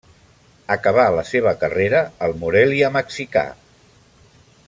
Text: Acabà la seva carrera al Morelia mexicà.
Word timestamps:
Acabà 0.75 1.03
la 1.17 1.25
seva 1.31 1.53
carrera 1.65 2.01
al 2.27 2.35
Morelia 2.45 2.91
mexicà. 2.97 3.47